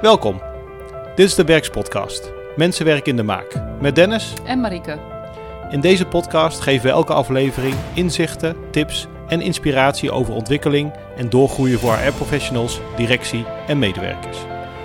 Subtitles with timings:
[0.00, 0.42] Welkom.
[1.14, 2.32] Dit is de Werkspodcast.
[2.56, 3.52] Mensenwerk in de maak.
[3.80, 4.32] Met Dennis.
[4.44, 4.98] En Marieke.
[5.70, 11.78] In deze podcast geven we elke aflevering inzichten, tips en inspiratie over ontwikkeling en doorgroeien
[11.78, 14.38] voor HR-professionals, directie en medewerkers.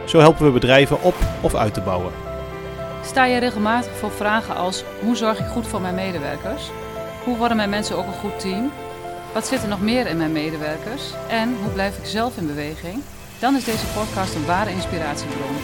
[0.05, 2.11] Zo helpen we bedrijven op of uit te bouwen.
[3.05, 6.69] Sta je regelmatig voor vragen als: hoe zorg ik goed voor mijn medewerkers?
[7.23, 8.71] Hoe worden mijn mensen ook een goed team?
[9.33, 11.13] Wat zit er nog meer in mijn medewerkers?
[11.29, 13.01] En hoe blijf ik zelf in beweging?
[13.41, 15.55] Dan is deze podcast een ware inspiratiebron.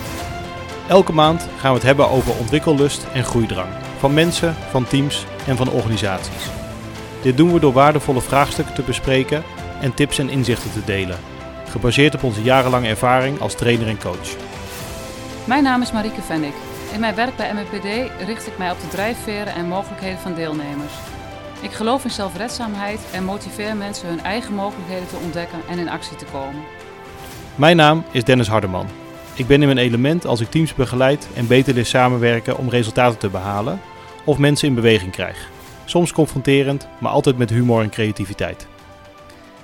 [0.87, 3.69] Elke maand gaan we het hebben over ontwikkellust en groeidrang.
[3.97, 6.49] Van mensen, van teams en van organisaties.
[7.21, 9.43] Dit doen we door waardevolle vraagstukken te bespreken
[9.81, 11.19] en tips en inzichten te delen.
[11.69, 14.35] Gebaseerd op onze jarenlange ervaring als trainer en coach.
[15.45, 16.55] Mijn naam is Marieke Vennik.
[16.93, 20.93] In mijn werk bij MPD richt ik mij op de drijfveren en mogelijkheden van deelnemers.
[21.61, 26.15] Ik geloof in zelfredzaamheid en motiveer mensen hun eigen mogelijkheden te ontdekken en in actie
[26.15, 26.63] te komen.
[27.57, 28.87] Mijn naam is Dennis Hardeman.
[29.35, 33.19] Ik ben in mijn element als ik teams begeleid en beter leer samenwerken om resultaten
[33.19, 33.81] te behalen
[34.25, 35.49] of mensen in beweging krijg.
[35.85, 38.67] Soms confronterend, maar altijd met humor en creativiteit.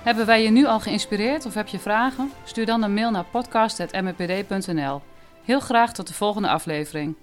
[0.02, 2.32] Hebben wij je nu al geïnspireerd of heb je vragen?
[2.44, 5.02] Stuur dan een mail naar podcast.mpd.nl.
[5.44, 7.14] Heel graag tot de volgende aflevering.